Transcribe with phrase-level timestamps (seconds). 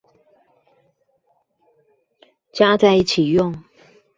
[2.51, 3.63] 加在一起用